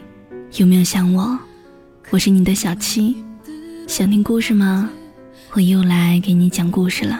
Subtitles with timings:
[0.57, 1.37] 有没有想我？
[2.09, 3.17] 我是你的小七，
[3.85, 4.89] 想听故事吗？
[5.51, 7.19] 我又来给你讲故事了。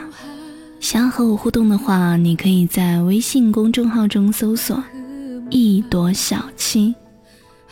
[0.80, 4.82] 想要和我互动的话，你可以在微信公众号中搜索“
[5.50, 6.96] 一朵小七”，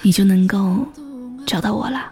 [0.01, 0.85] 你就能够
[1.46, 2.10] 找到我了。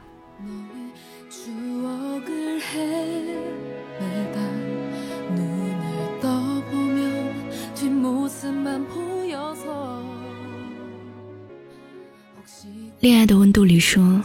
[13.01, 14.23] 恋爱的温度里说，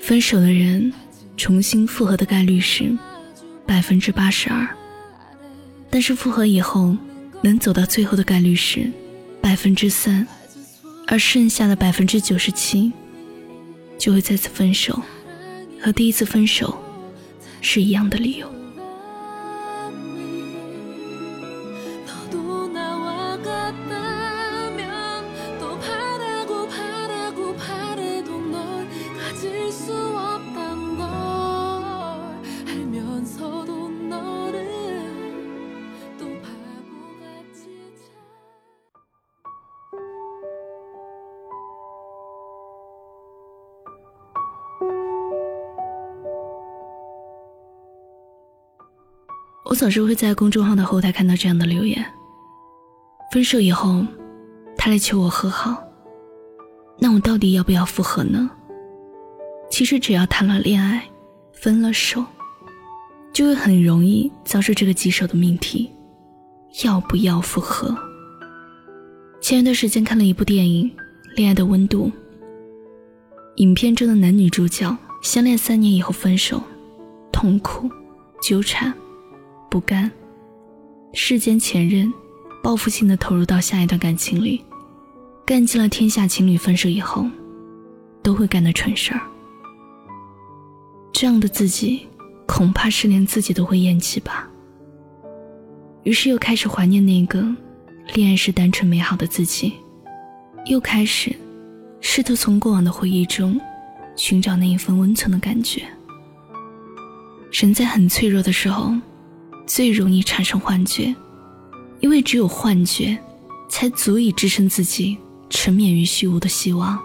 [0.00, 0.92] 分手的人
[1.36, 2.96] 重新复合的概率是
[3.64, 4.66] 百分之八十二，
[5.88, 6.96] 但是复合以后
[7.42, 8.90] 能走到最后的概率是
[9.40, 10.26] 百分之三，
[11.06, 12.92] 而剩下的百分之九十七
[14.02, 15.00] 就会再次分手，
[15.80, 16.76] 和第一次分手
[17.60, 18.52] 是一样的理由。
[49.72, 52.04] 我总是会在公众号的后台看到这样的留言：
[53.32, 54.06] 分手以后，
[54.76, 55.82] 他来求我和好，
[56.98, 58.50] 那我到底要不要复合呢？
[59.70, 61.02] 其实只要谈了恋爱，
[61.54, 62.22] 分了手，
[63.32, 65.90] 就会很容易遭受这个棘手的命题：
[66.84, 67.96] 要不要复合？
[69.40, 70.86] 前一段时间看了一部电影
[71.34, 72.08] 《恋爱的温度》，
[73.56, 76.62] 影片中的男女主角相恋三年以后分手，
[77.32, 77.90] 痛苦、
[78.42, 78.92] 纠缠。
[79.72, 80.12] 不甘，
[81.14, 82.12] 世间前任，
[82.62, 84.62] 报复性的投入到下一段感情里，
[85.46, 87.26] 干尽了天下情侣分手以后
[88.22, 89.20] 都会干的蠢事儿。
[91.10, 92.06] 这样的自己，
[92.46, 94.46] 恐怕是连自己都会厌弃吧。
[96.02, 97.42] 于是又开始怀念那个
[98.12, 99.72] 恋爱时单纯美好的自己，
[100.66, 101.34] 又开始
[102.02, 103.58] 试图从过往的回忆中
[104.16, 105.82] 寻找那一份温存的感觉。
[107.50, 108.92] 人在很脆弱的时候。
[109.74, 111.14] 最容易产生幻觉，
[112.00, 113.18] 因为只有幻觉，
[113.70, 115.16] 才足以支撑自己
[115.48, 116.98] 沉湎于虚无的希望，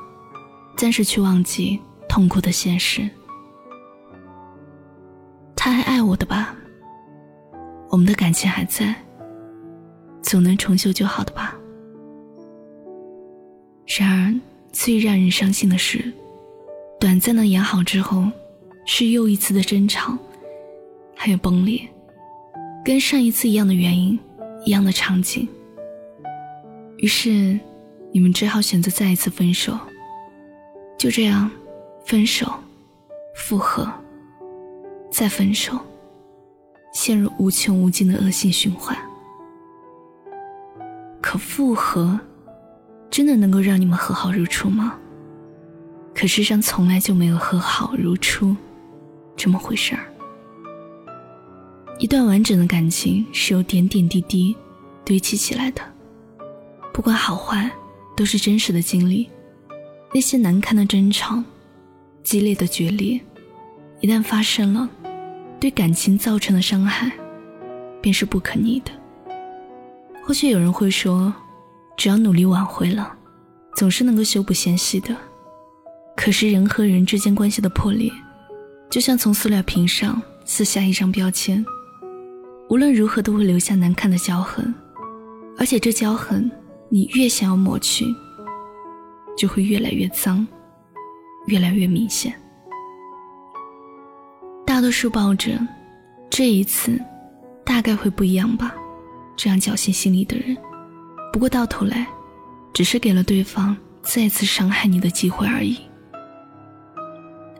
[0.75, 1.79] 暂时去忘记
[2.09, 3.09] 痛苦的现实。
[5.55, 6.53] 他还爱我的吧？
[7.89, 8.93] 我们的感情还在，
[10.21, 11.55] 总能重修旧好的吧？
[13.97, 14.35] 然而，
[14.73, 16.11] 最让人伤心的是，
[16.99, 18.29] 短暂的演好之后，
[18.85, 20.17] 是又一次的争吵，
[21.15, 21.79] 还有崩裂。
[22.87, 24.17] 跟上一次一样的原因，
[24.63, 25.45] 一样的场景。
[26.99, 27.59] 于是，
[28.13, 29.77] 你们只好选择再一次分手。
[30.97, 31.51] 就这样，
[32.05, 32.49] 分手，
[33.35, 33.91] 复合，
[35.11, 35.77] 再分手，
[36.93, 38.97] 陷入无穷无尽的恶性循环。
[41.19, 42.17] 可复合，
[43.11, 44.97] 真的能够让你们和好如初吗？
[46.15, 48.55] 可世上从来就没有和好如初
[49.35, 50.05] 这么回事儿。
[51.99, 54.55] 一段完整的感情是由点点滴滴
[55.03, 55.81] 堆砌起来的，
[56.93, 57.71] 不管好坏，
[58.15, 59.27] 都是真实的经历。
[60.13, 61.43] 那些难堪的争吵、
[62.23, 63.19] 激烈的决裂，
[63.99, 64.87] 一旦发生了，
[65.59, 67.11] 对感情造成的伤害，
[67.99, 68.91] 便是不可逆的。
[70.23, 71.33] 或许有人会说，
[71.97, 73.11] 只要努力挽回了，
[73.75, 75.15] 总是能够修补嫌隙的。
[76.15, 78.11] 可是人和人之间关系的破裂，
[78.87, 81.65] 就像从塑料瓶上撕下一张标签。
[82.69, 84.73] 无论如何都会留下难看的胶痕，
[85.57, 86.51] 而且这胶痕，
[86.89, 88.05] 你越想要抹去，
[89.37, 90.45] 就会越来越脏，
[91.45, 92.33] 越来越明显。
[94.65, 95.57] 大多数抱着
[96.29, 96.99] 这一次
[97.63, 98.75] 大概会不一样吧，
[99.37, 100.55] 这样侥幸心理的人，
[101.31, 102.05] 不过到头来，
[102.73, 105.77] 只是给了对方再次伤害你的机会而已。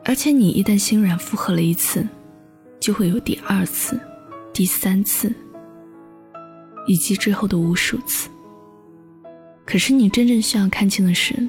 [0.03, 2.05] 而且你一旦心软复合了一次，
[2.77, 3.97] 就会有第二次。
[4.57, 5.31] 第三次，
[6.87, 8.27] 以及之后的无数次。
[9.63, 11.47] 可是你真正需要看清的是，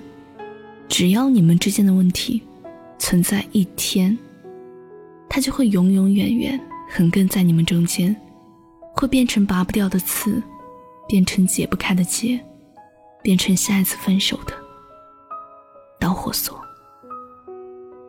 [0.90, 2.42] 只要你们之间的问题
[2.98, 4.14] 存在一天，
[5.26, 6.60] 它就会永永远远
[6.90, 8.14] 横亘在你们中间，
[8.92, 10.42] 会变成拔不掉的刺，
[11.08, 12.38] 变成解不开的结，
[13.22, 14.52] 变成下一次分手的
[15.98, 16.60] 导火索。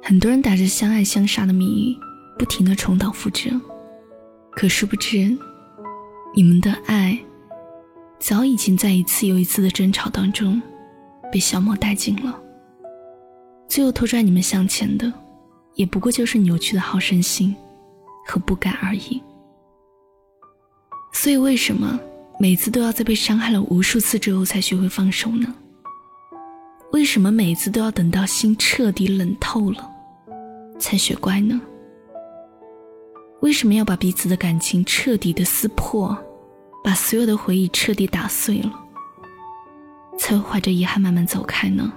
[0.03, 1.97] 很多人打着相爱相杀的名义，
[2.37, 3.49] 不停的重蹈覆辙，
[4.51, 5.37] 可殊不知，
[6.35, 7.17] 你们的爱，
[8.19, 10.61] 早已经在一次又一次的争吵当中，
[11.31, 12.37] 被消磨殆尽了。
[13.67, 15.11] 最后拖拽你们向前的，
[15.75, 17.55] 也不过就是扭曲的好胜心
[18.25, 19.21] 和不甘而已。
[21.13, 21.99] 所以，为什么
[22.39, 25.53] 每次都要在被伤害了无数次之后才学会放手呢？
[26.91, 29.89] 为什么每次都要等到心彻底冷透了，
[30.79, 31.61] 才学乖呢？
[33.41, 36.17] 为什么要把彼此的感情彻底的撕破，
[36.83, 38.71] 把所有的回忆彻底打碎了，
[40.17, 41.91] 才会怀着遗憾慢慢走开呢？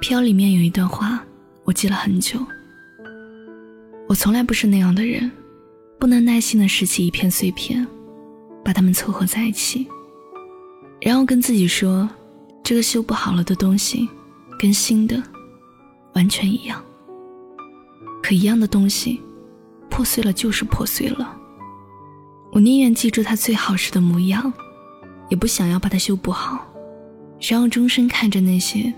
[0.00, 1.22] 飘里面有一段话，
[1.64, 2.38] 我记了很久。
[4.08, 5.30] 我从来不是那样的人，
[5.98, 7.86] 不能耐心的拾起一片碎片，
[8.64, 9.86] 把它们凑合在一起，
[11.00, 12.06] 然后跟自己说，
[12.62, 14.08] 这个修不好了的东西，
[14.58, 15.22] 跟新的
[16.14, 16.84] 完全一样。
[18.24, 19.20] 可一样的东西，
[19.90, 21.36] 破碎了就是破碎了。
[22.52, 24.50] 我宁愿记住它最好时的模样，
[25.28, 26.66] 也不想要把它修补好，
[27.38, 28.90] 然后终身看着那些。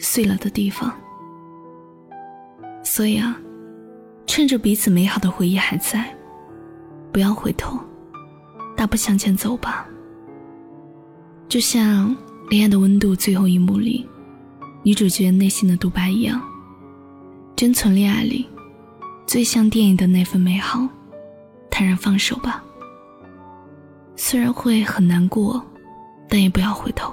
[0.00, 0.94] 碎了的地方，
[2.84, 3.36] 所以啊，
[4.28, 6.16] 趁着彼此美好的回忆还在，
[7.10, 7.76] 不要回头，
[8.76, 9.84] 大步向前走吧。
[11.48, 12.14] 就像
[12.48, 14.06] 《恋爱的温度》最后一幕里，
[14.84, 16.40] 女主角内心的独白一样，
[17.56, 18.46] 珍存恋爱里
[19.28, 20.88] 最像电影的那份美好，
[21.68, 22.64] 坦然放手吧。
[24.16, 25.62] 虽然会很难过，
[26.30, 27.12] 但也不要回头，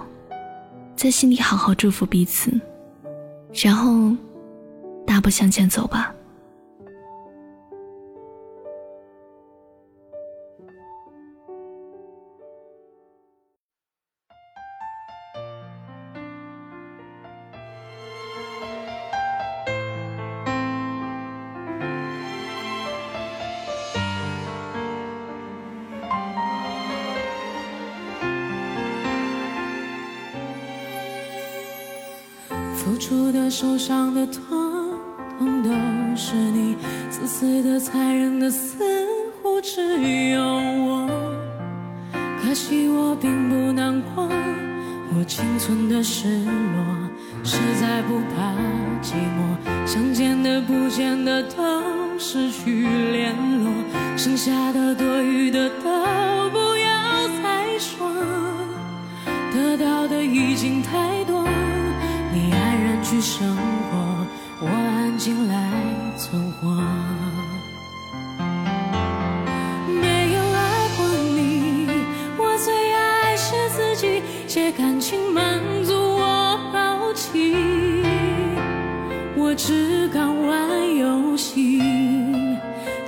[0.95, 2.50] 在心里好好祝福彼此。
[3.53, 4.15] 然后，
[5.06, 6.14] 大步向前走吧。
[32.85, 34.45] 付出的、受伤的、痛
[35.39, 35.71] 痛都
[36.15, 36.77] 是你，
[37.09, 38.77] 自私的、残忍的，似
[39.41, 41.09] 乎只有我。
[42.39, 44.29] 可惜我并不难过，
[45.17, 47.09] 我仅存的失落，
[47.43, 48.53] 实在不怕
[49.01, 49.88] 寂寞。
[49.88, 51.63] 想见的、不见的都
[52.19, 53.73] 失去联络，
[54.15, 58.07] 剩下的、多余的都不要再说，
[59.51, 61.44] 得到的已经太多。
[63.07, 64.25] 去生活，
[64.61, 65.71] 我安静来
[66.17, 66.69] 存活。
[70.01, 71.05] 没有爱过
[71.35, 71.87] 你，
[72.35, 77.55] 我最爱是自己，借感情满足我好奇，
[79.35, 81.79] 我只敢玩游戏。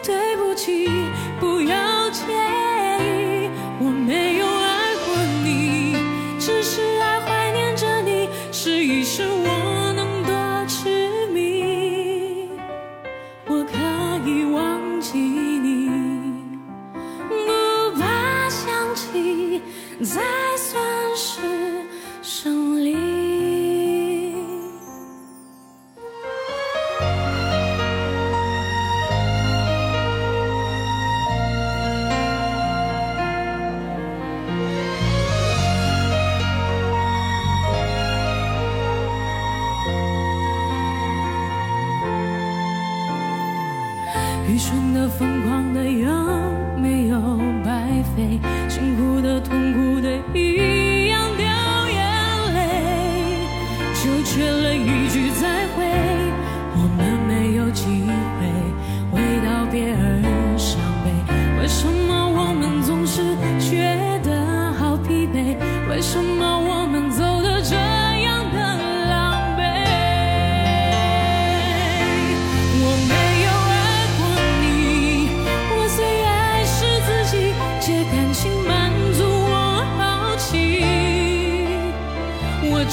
[0.03, 0.87] 对不起，
[1.39, 2.23] 不要介
[20.03, 20.21] 在
[20.57, 20.96] 想
[44.57, 46.09] 愚蠢的、疯狂的，有
[46.81, 47.21] 没有
[47.63, 48.39] 白费？
[48.67, 51.45] 辛苦的、痛苦的，一样掉
[51.87, 52.01] 眼
[52.55, 53.45] 泪。
[53.93, 55.85] 就缺了一句再会，
[56.73, 58.11] 我们没有机会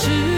[0.04, 0.33] 是